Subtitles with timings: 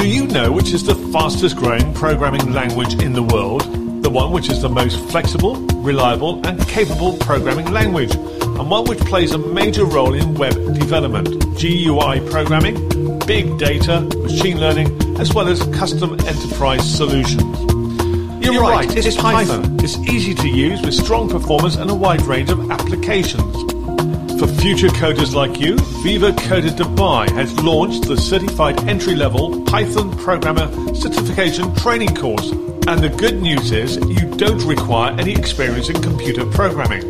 [0.00, 3.60] Do you know which is the fastest growing programming language in the world?
[4.02, 8.98] The one which is the most flexible, reliable, and capable programming language, and one which
[9.00, 11.28] plays a major role in web development,
[11.60, 14.88] GUI programming, big data, machine learning,
[15.20, 17.58] as well as custom enterprise solutions.
[18.42, 19.64] You're, You're right, right, it's, Python.
[19.64, 19.84] Python.
[19.84, 23.69] It's easy to use with strong performance and a wide range of applications.
[24.40, 30.16] For future coders like you, Viva Coder Dubai has launched the certified entry level Python
[30.16, 32.50] programmer certification training course.
[32.88, 37.02] And the good news is you don't require any experience in computer programming.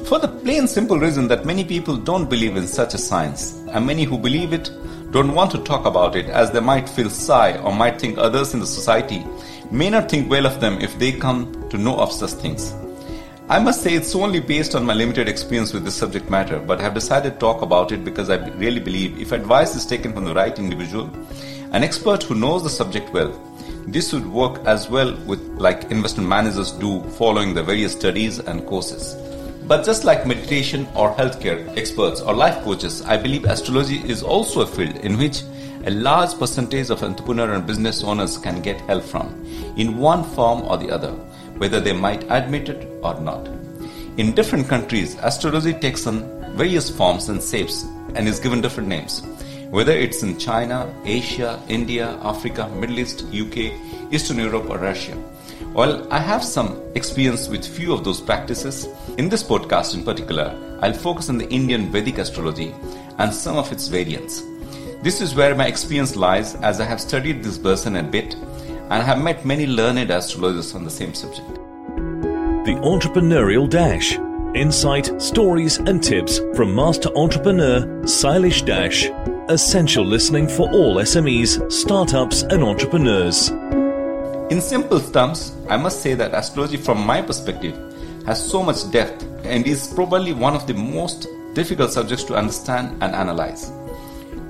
[0.07, 3.87] For the plain simple reason that many people don't believe in such a science, and
[3.87, 4.69] many who believe it
[5.11, 8.53] don't want to talk about it as they might feel shy or might think others
[8.53, 9.25] in the society
[9.71, 12.73] may not think well of them if they come to know of such things.
[13.47, 16.79] I must say it's only based on my limited experience with this subject matter, but
[16.79, 20.13] I have decided to talk about it because I really believe if advice is taken
[20.13, 21.11] from the right individual,
[21.71, 23.29] an expert who knows the subject well,
[23.85, 28.65] this would work as well with like investment managers do following the various studies and
[28.65, 29.13] courses.
[29.67, 34.61] But just like meditation or healthcare experts or life coaches, I believe astrology is also
[34.61, 35.43] a field in which
[35.85, 39.45] a large percentage of entrepreneurs and business owners can get help from
[39.77, 41.15] in one form or the other
[41.57, 43.47] whether they might admit it or not.
[44.17, 46.23] In different countries, astrology takes on
[46.55, 47.83] various forms and shapes
[48.15, 49.21] and is given different names.
[49.69, 53.73] Whether it's in China, Asia, India, Africa, Middle East, UK,
[54.11, 55.15] Eastern Europe, or Russia.
[55.73, 58.87] While I have some experience with few of those practices,
[59.17, 62.73] in this podcast in particular, I'll focus on the Indian Vedic astrology
[63.17, 64.43] and some of its variants.
[65.01, 68.35] This is where my experience lies as I have studied this person a bit
[68.89, 71.47] and have met many learned astrologers on the same subject.
[72.65, 74.17] The Entrepreneurial Dash.
[74.55, 79.09] Insight, stories, and tips from master entrepreneur Shailesh Dash.
[79.49, 83.49] Essential listening for all SMEs, startups, and entrepreneurs.
[84.49, 87.75] In simple terms, I must say that astrology, from my perspective,
[88.25, 93.03] has so much depth and is probably one of the most difficult subjects to understand
[93.03, 93.71] and analyze.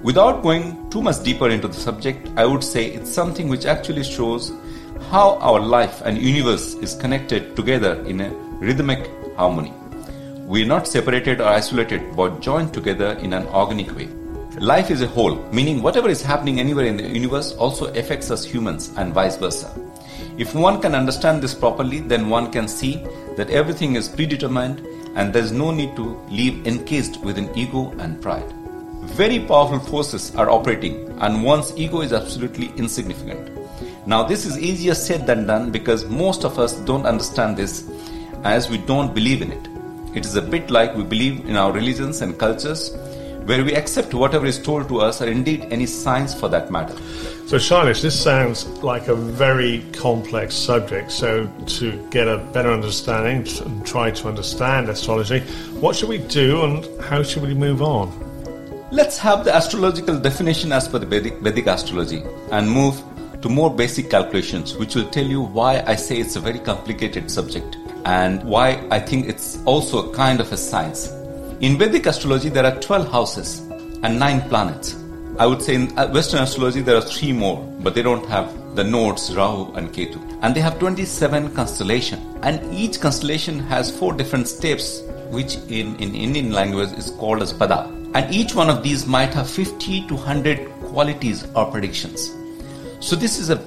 [0.06, 4.04] Without going too much deeper into the subject, I would say it's something which actually
[4.04, 4.52] shows
[5.10, 8.30] how our life and universe is connected together in a
[8.60, 9.74] rhythmic harmony.
[10.46, 14.06] We are not separated or isolated but joined together in an organic way.
[14.60, 18.46] Life is a whole, meaning whatever is happening anywhere in the universe also affects us
[18.46, 19.74] humans and vice versa.
[20.38, 23.04] If one can understand this properly, then one can see
[23.38, 24.86] that everything is predetermined
[25.16, 28.54] and there is no need to live encased within ego and pride.
[29.14, 33.50] Very powerful forces are operating, and one's ego is absolutely insignificant.
[34.08, 37.90] Now, this is easier said than done because most of us don't understand this
[38.44, 39.68] as we don't believe in it.
[40.16, 42.96] It is a bit like we believe in our religions and cultures
[43.46, 46.96] where we accept whatever is told to us or indeed any science for that matter.
[47.48, 51.12] So, Shailesh, this sounds like a very complex subject.
[51.12, 55.42] So, to get a better understanding and try to understand astrology,
[55.80, 58.25] what should we do and how should we move on?
[58.96, 63.04] Let's have the astrological definition as per the Vedic, Vedic astrology and move
[63.42, 67.30] to more basic calculations, which will tell you why I say it's a very complicated
[67.30, 67.76] subject
[68.06, 71.10] and why I think it's also a kind of a science.
[71.60, 73.60] In Vedic astrology, there are 12 houses
[74.02, 74.96] and 9 planets.
[75.40, 78.78] I would say in uh, Western astrology, there are 3 more, but they don't have
[78.78, 80.22] the nodes Rahu and Ketu.
[80.42, 85.02] And they have 27 constellations, and each constellation has 4 different steps
[85.32, 87.95] which in, in Indian language is called as pada.
[88.16, 92.34] And each one of these might have 50 to 100 qualities or predictions.
[93.02, 93.58] So this is a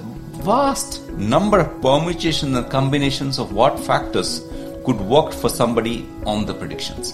[0.41, 4.43] vast number of permutations and combinations of what factors
[4.85, 7.13] could work for somebody on the predictions.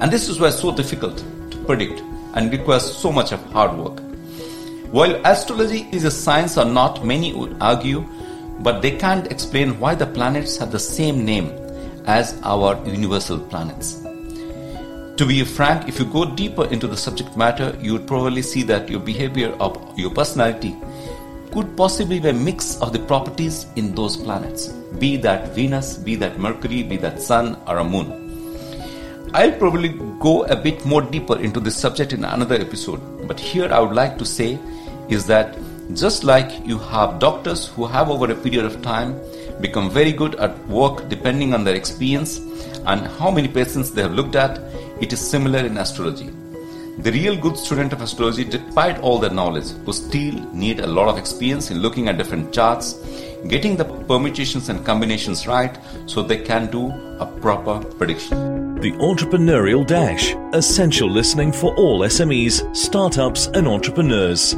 [0.00, 1.18] And this is why it's so difficult
[1.52, 2.00] to predict
[2.34, 4.00] and requires so much of hard work.
[4.90, 8.04] While astrology is a science or not, many would argue,
[8.58, 11.46] but they can't explain why the planets have the same name
[12.06, 14.04] as our universal planets.
[15.18, 18.62] To be frank, if you go deeper into the subject matter, you would probably see
[18.62, 20.74] that your behavior of your personality
[21.52, 24.68] could possibly be a mix of the properties in those planets,
[24.98, 28.22] be that Venus, be that Mercury, be that Sun, or a Moon.
[29.34, 33.70] I'll probably go a bit more deeper into this subject in another episode, but here
[33.70, 34.58] I would like to say
[35.10, 35.58] is that
[35.94, 39.20] just like you have doctors who have over a period of time
[39.60, 42.38] become very good at work depending on their experience
[42.86, 44.58] and how many patients they have looked at,
[45.02, 46.30] it is similar in astrology.
[46.98, 51.08] The real good student of astrology, despite all their knowledge, will still need a lot
[51.08, 52.92] of experience in looking at different charts,
[53.48, 55.76] getting the permutations and combinations right
[56.06, 58.74] so they can do a proper prediction.
[58.76, 64.54] The Entrepreneurial Dash Essential listening for all SMEs, startups, and entrepreneurs.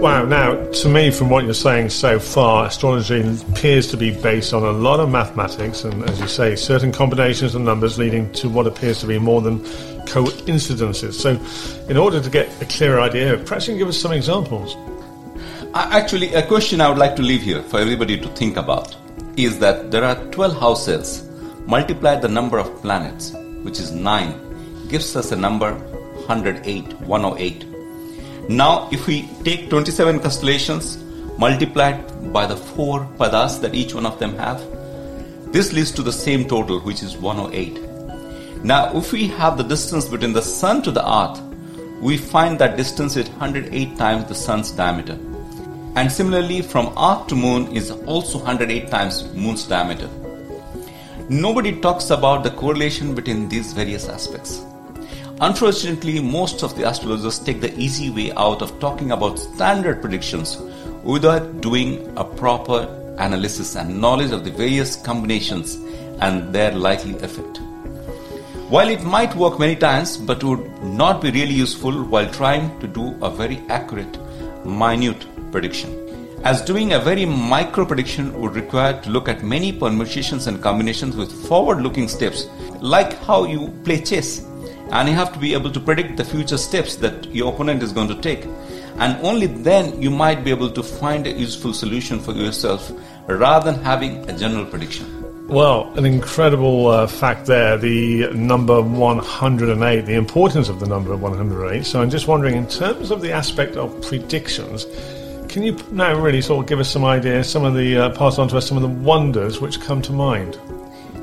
[0.00, 4.52] Wow, now, to me, from what you're saying so far, astrology appears to be based
[4.52, 8.50] on a lot of mathematics and, as you say, certain combinations of numbers leading to
[8.50, 9.64] what appears to be more than
[10.06, 11.18] coincidences.
[11.18, 11.40] So,
[11.88, 14.76] in order to get a clearer idea, perhaps you can give us some examples.
[15.74, 18.94] Actually, a question I would like to leave here for everybody to think about
[19.38, 21.26] is that there are 12 houses.
[21.66, 23.32] Multiply the number of planets,
[23.62, 25.72] which is 9, gives us a number
[26.26, 27.75] 108, 108.
[28.48, 30.98] Now, if we take 27 constellations
[31.36, 34.62] multiplied by the four padas that each one of them have,
[35.52, 38.62] this leads to the same total, which is 108.
[38.62, 41.40] Now, if we have the distance between the sun to the earth,
[42.00, 45.18] we find that distance is 108 times the sun's diameter.
[45.96, 50.08] And similarly, from earth to moon is also 108 times moon's diameter.
[51.28, 54.62] Nobody talks about the correlation between these various aspects.
[55.40, 60.56] Unfortunately, most of the astrologers take the easy way out of talking about standard predictions
[61.04, 62.88] without doing a proper
[63.18, 65.74] analysis and knowledge of the various combinations
[66.20, 67.58] and their likely effect.
[68.70, 72.86] While it might work many times, but would not be really useful while trying to
[72.86, 74.18] do a very accurate,
[74.64, 76.02] minute prediction.
[76.44, 81.14] As doing a very micro prediction would require to look at many permutations and combinations
[81.14, 82.46] with forward looking steps,
[82.80, 84.40] like how you play chess
[84.92, 87.92] and you have to be able to predict the future steps that your opponent is
[87.92, 88.44] going to take
[88.98, 92.92] and only then you might be able to find a useful solution for yourself
[93.26, 95.16] rather than having a general prediction
[95.48, 101.86] well, an incredible uh, fact there, the number 108, the importance of the number 108.
[101.86, 104.86] So I'm just wondering, in terms of the aspect of predictions,
[105.48, 108.38] can you now really sort of give us some ideas, some of the, uh, pass
[108.38, 110.58] on to us some of the wonders which come to mind?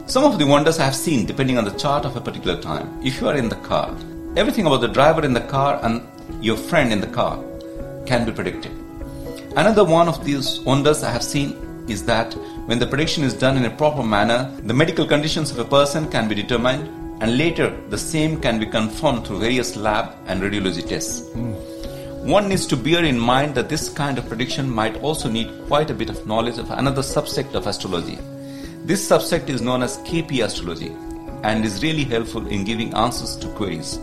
[0.06, 3.00] Some of the wonders I have seen depending on the chart of a particular time.
[3.02, 3.96] If you are in the car,
[4.36, 6.06] everything about the driver in the car and
[6.42, 7.42] your friend in the car
[8.06, 8.74] can be predicted.
[9.56, 11.56] Another one of these wonders I have seen
[11.88, 12.34] is that
[12.66, 16.12] when the prediction is done in a proper manner, the medical conditions of a person
[16.12, 16.90] can be determined
[17.22, 21.30] and later the same can be confirmed through various lab and radiology tests.
[21.30, 22.26] Mm.
[22.26, 25.90] One needs to bear in mind that this kind of prediction might also need quite
[25.90, 28.18] a bit of knowledge of another subsect of astrology,
[28.86, 30.94] this subset is known as KP astrology
[31.44, 33.98] and is really helpful in giving answers to queries.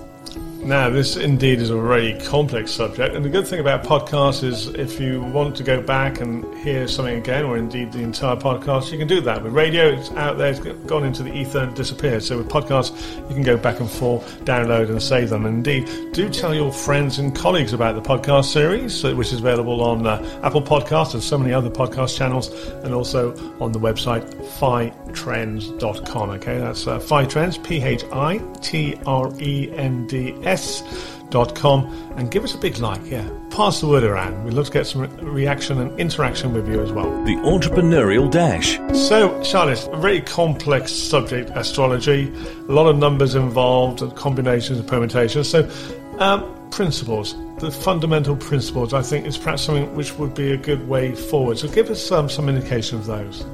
[0.62, 4.66] Now, this indeed is a very complex subject, and the good thing about podcasts is
[4.66, 8.92] if you want to go back and hear something again, or indeed the entire podcast,
[8.92, 9.42] you can do that.
[9.42, 12.22] With radio, it's out there, it's gone into the ether and disappeared.
[12.22, 12.94] So with podcasts,
[13.30, 15.46] you can go back and forth, download and save them.
[15.46, 19.82] And indeed, do tell your friends and colleagues about the podcast series, which is available
[19.82, 22.50] on uh, Apple Podcasts and so many other podcast channels,
[22.84, 26.30] and also on the website phitrends.com.
[26.30, 32.30] Okay, that's uh, Phitrends, P H I T R E N D S s.com and
[32.30, 33.00] give us a big like.
[33.10, 34.44] Yeah, pass the word around.
[34.44, 37.10] We'd love to get some reaction and interaction with you as well.
[37.24, 38.76] The Entrepreneurial Dash.
[39.08, 42.32] So, Shailesh, a very complex subject, astrology,
[42.68, 45.48] a lot of numbers involved, and combinations and permutations.
[45.48, 45.70] So,
[46.18, 50.88] um, principles, the fundamental principles, I think is perhaps something which would be a good
[50.88, 51.58] way forward.
[51.58, 53.44] So, give us um, some indication of those.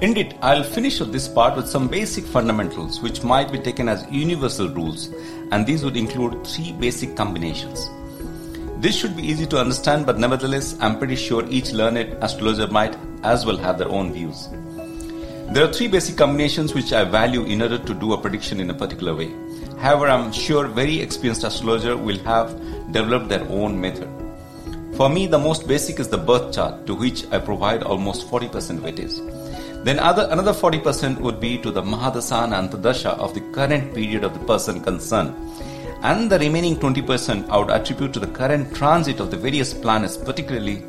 [0.00, 4.68] Indeed, I'll finish this part with some basic fundamentals which might be taken as universal
[4.68, 5.08] rules,
[5.50, 7.90] and these would include three basic combinations.
[8.80, 12.96] This should be easy to understand, but nevertheless, I'm pretty sure each learned astrologer might
[13.24, 14.48] as well have their own views.
[15.50, 18.70] There are three basic combinations which I value in order to do a prediction in
[18.70, 19.32] a particular way.
[19.78, 22.50] However, I'm sure very experienced astrologer will have
[22.92, 24.08] developed their own method.
[24.94, 28.80] For me, the most basic is the birth chart, to which I provide almost 40%
[28.80, 29.16] weightage.
[29.88, 34.22] Then other, another 40% would be to the Mahadasha and Antardasha of the current period
[34.22, 35.34] of the person concerned.
[36.02, 40.18] And the remaining 20% I would attribute to the current transit of the various planets,
[40.18, 40.82] particularly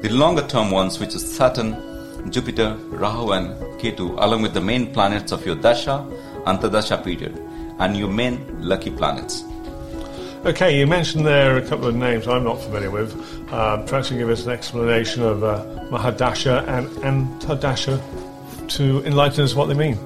[0.00, 1.76] the longer term ones, which is Saturn,
[2.28, 6.04] Jupiter, Rahu, and Ketu, along with the main planets of your Dasha,
[6.44, 7.40] Antardasha period,
[7.78, 9.44] and your main lucky planets.
[10.44, 13.14] Okay, you mentioned there a couple of names I'm not familiar with.
[13.52, 18.02] Uh, perhaps you give us an explanation of uh, Mahadasha and Antardasha
[18.70, 19.96] to enlighten us what they mean.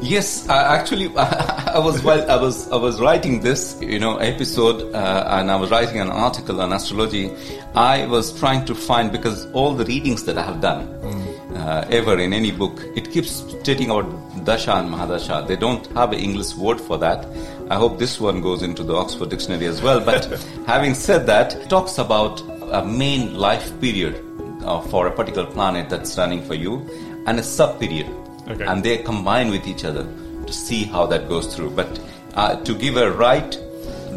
[0.00, 4.94] Yes, I actually, I was while I was I was writing this, you know, episode,
[4.94, 7.32] uh, and I was writing an article on astrology.
[7.74, 11.23] I was trying to find because all the readings that I have done mm.
[11.64, 13.30] Uh, ever in any book, it keeps
[13.60, 15.46] stating about dasha and mahadasha.
[15.46, 17.26] They don't have an English word for that.
[17.70, 20.00] I hope this one goes into the Oxford Dictionary as well.
[20.00, 20.26] But
[20.66, 24.22] having said that, it talks about a main life period
[24.62, 26.86] uh, for a particular planet that's running for you
[27.26, 28.08] and a sub period.
[28.46, 28.64] Okay.
[28.64, 30.06] And they combine with each other
[30.46, 31.70] to see how that goes through.
[31.70, 31.98] But
[32.34, 33.52] uh, to give a right,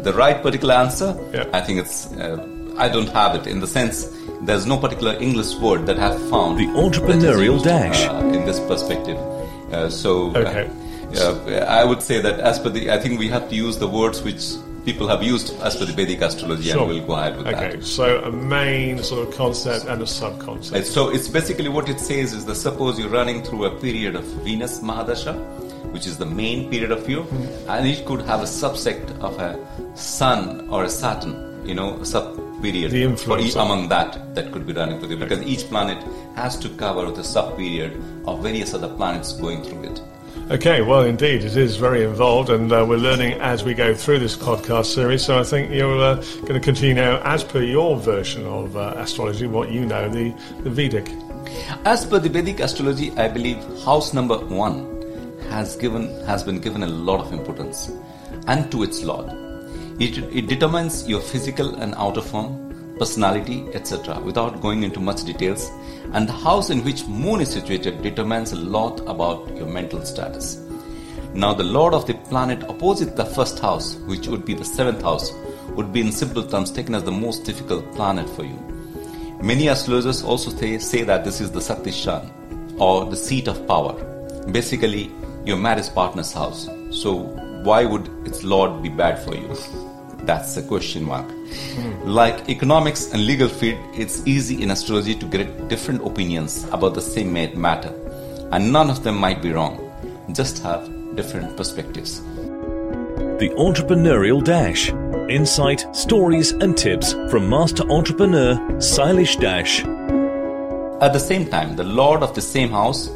[0.04, 1.48] the right particular answer, yeah.
[1.54, 5.54] I think it's, uh, I don't have it in the sense there's no particular English
[5.56, 6.58] word that I've found.
[6.58, 8.06] The entrepreneurial used, dash.
[8.06, 9.18] Uh, in this perspective.
[9.72, 10.70] Uh, so, uh, okay.
[11.10, 13.88] Yeah, I would say that as per the, I think we have to use the
[13.88, 14.42] words which
[14.84, 16.80] people have used as per the Vedic astrology, sure.
[16.80, 17.56] and we'll go ahead with okay.
[17.56, 17.74] that.
[17.74, 20.86] Okay, so a main sort of concept and a sub concept.
[20.86, 24.24] So it's basically what it says is that suppose you're running through a period of
[24.44, 25.34] Venus Mahadasha,
[25.92, 27.68] which is the main period of you, mm.
[27.68, 29.58] and it could have a subsect of a
[29.96, 34.66] Sun or a Saturn, you know, sub period the for each, among that that could
[34.66, 36.02] be running through it because each planet
[36.34, 37.92] has to cover the sub period
[38.26, 40.02] of various other planets going through it.
[40.50, 44.18] Okay, well, indeed, it is very involved, and uh, we're learning as we go through
[44.18, 45.22] this podcast series.
[45.22, 48.94] So I think you're uh, going to continue now, as per your version of uh,
[48.96, 51.10] astrology, what you know, the, the Vedic.
[51.84, 54.96] As per the Vedic astrology, I believe house number one
[55.50, 57.90] has given has been given a lot of importance,
[58.46, 59.47] and to its lord.
[59.98, 64.20] It, it determines your physical and outer form, personality, etc.
[64.20, 65.70] Without going into much details,
[66.12, 70.58] and the house in which moon is situated determines a lot about your mental status.
[71.34, 75.02] Now, the lord of the planet opposite the first house, which would be the seventh
[75.02, 75.32] house,
[75.70, 78.58] would be in simple terms taken as the most difficult planet for you.
[79.42, 82.30] Many astrologers also say, say that this is the Saktishan
[82.80, 83.94] or the seat of power,
[84.50, 85.10] basically
[85.44, 86.68] your marriage partner's house.
[86.90, 87.16] So,
[87.62, 89.56] why would its lord be bad for you?
[90.28, 91.24] That's a question mark.
[92.04, 97.00] Like economics and legal field, it's easy in astrology to get different opinions about the
[97.00, 97.94] same matter,
[98.52, 99.90] and none of them might be wrong.
[100.32, 100.84] Just have
[101.16, 102.20] different perspectives.
[103.40, 104.90] The Entrepreneurial Dash
[105.30, 108.56] Insight, stories, and tips from master entrepreneur
[108.90, 109.82] Shailesh Dash.
[111.00, 113.08] At the same time, the Lord of the same house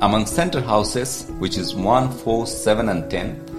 [0.00, 3.55] among center houses, which is 1, 4, 7, and 10,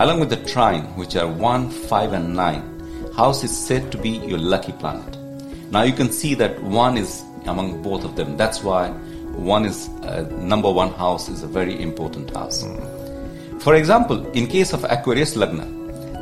[0.00, 4.10] along with the trine, which are 1, 5, and 9, house is said to be
[4.10, 5.16] your lucky planet.
[5.70, 8.38] Now you can see that 1 is among both of them.
[8.38, 12.62] That's why 1 is uh, number 1 house is a very important house.
[12.62, 13.60] Mm.
[13.60, 15.66] For example, in case of Aquarius Lagna,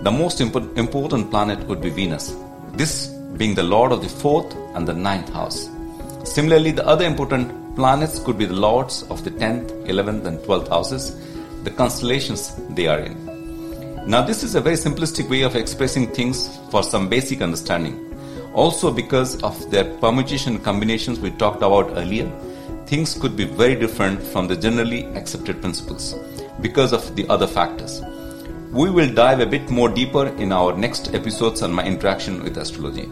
[0.02, 2.34] the most impo- important planet would be Venus.
[2.72, 5.68] This being the lord of the fourth and the ninth house.
[6.24, 10.68] Similarly, the other important planets could be the lords of the 10th, 11th, and 12th
[10.68, 11.16] houses,
[11.62, 13.27] the constellations they are in.
[14.08, 17.94] Now, this is a very simplistic way of expressing things for some basic understanding.
[18.54, 22.26] Also, because of their permutation combinations we talked about earlier,
[22.86, 26.14] things could be very different from the generally accepted principles
[26.62, 28.00] because of the other factors.
[28.72, 32.56] We will dive a bit more deeper in our next episodes on my interaction with
[32.56, 33.10] astrology.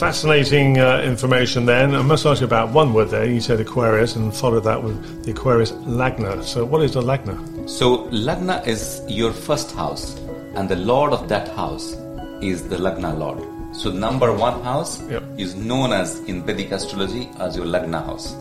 [0.00, 1.94] Fascinating uh, information then.
[1.94, 3.24] I must ask you about one word there.
[3.24, 6.42] You said Aquarius and followed that with the Aquarius Lagna.
[6.42, 7.57] So, what is the Lagna?
[7.68, 10.16] So, Lagna is your first house,
[10.54, 11.92] and the lord of that house
[12.40, 13.46] is the Lagna lord.
[13.76, 15.22] So, number one house yep.
[15.36, 18.34] is known as in Vedic astrology as your Lagna house.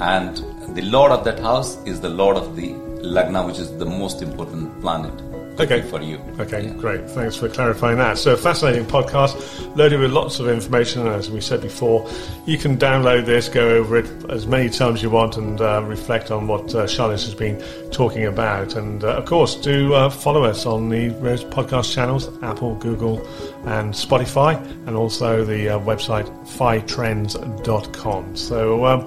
[0.00, 0.36] And
[0.76, 2.74] the lord of that house is the lord of the
[3.16, 5.18] Lagna, which is the most important planet
[5.60, 5.82] okay.
[5.82, 6.18] for you.
[6.38, 6.72] Okay, yeah.
[6.74, 7.08] great.
[7.10, 8.18] Thanks for clarifying that.
[8.18, 11.06] So, fascinating podcast, loaded with lots of information.
[11.06, 12.08] As we said before,
[12.46, 16.30] you can download this, go over it as many times you want, and uh, reflect
[16.30, 18.76] on what uh, Shailesh has been talking about.
[18.76, 23.18] And uh, of course, do uh, follow us on the various podcast channels Apple, Google,
[23.66, 28.36] and Spotify, and also the uh, website phitrends.com.
[28.36, 29.06] So, um,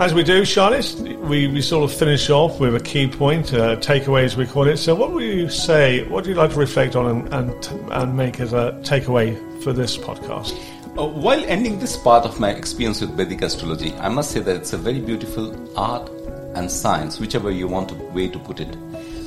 [0.00, 3.76] As we do, Shailesh, we, we sort of finish off with a key point, uh,
[3.76, 4.78] takeaways we call it.
[4.78, 6.02] So, what would you say?
[6.08, 9.72] What do you like to reflect on and, and, and make as a takeaway for
[9.72, 10.58] this podcast?
[10.98, 14.56] Uh, while ending this part of my experience with Vedic astrology, I must say that
[14.56, 16.10] it's a very beautiful art
[16.56, 18.76] and science, whichever you want to way to put it,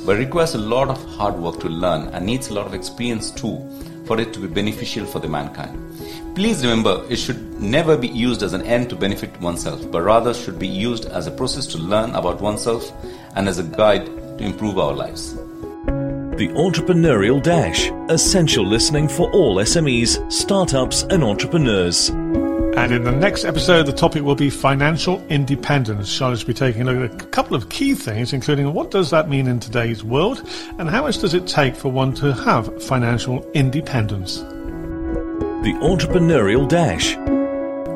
[0.04, 2.74] but it requires a lot of hard work to learn and needs a lot of
[2.74, 3.56] experience too
[4.08, 5.76] for it to be beneficial for the mankind.
[6.34, 10.32] Please remember, it should never be used as an end to benefit oneself, but rather
[10.32, 12.90] should be used as a process to learn about oneself
[13.36, 14.06] and as a guide
[14.38, 15.34] to improve our lives.
[16.38, 22.10] The Entrepreneurial Dash essential listening for all SMEs, startups, and entrepreneurs.
[22.78, 26.08] And in the next episode, the topic will be financial independence.
[26.08, 29.28] Shailesh's be taking a look at a couple of key things, including what does that
[29.28, 33.44] mean in today's world, and how much does it take for one to have financial
[33.50, 34.38] independence.
[34.38, 37.16] The Entrepreneurial Dash.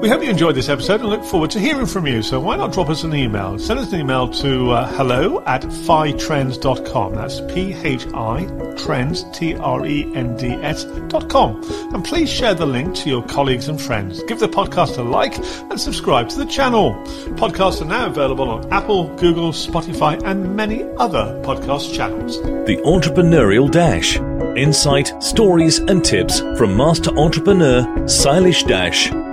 [0.02, 2.22] We hope you enjoyed this episode and look forward to hearing from you.
[2.22, 3.56] So why not drop us an email?
[3.60, 7.14] Send us an email to uh, hello at phitrends.com.
[7.14, 11.62] That's P-H-I trends, T-R-E-N-D-S dot com.
[11.94, 14.20] And please share the link to your colleagues and friends.
[14.24, 15.38] Give the podcast a like
[15.70, 16.94] and subscribe to the channel.
[17.36, 22.42] Podcasts are now available on Apple, Google, Spotify and many other podcast channels.
[22.42, 24.16] The Entrepreneurial Dash.
[24.56, 29.31] Insight, stories, and tips from master entrepreneur Shailesh Dash.